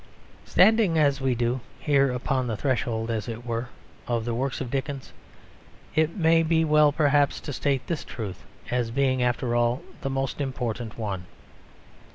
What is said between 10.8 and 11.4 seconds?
one.